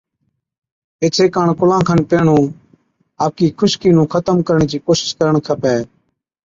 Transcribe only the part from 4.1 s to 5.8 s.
ختم ڪرڻي چِي ڪوشش ڪرڻ کپَي۔